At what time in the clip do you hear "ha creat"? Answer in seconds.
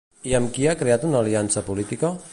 0.71-1.05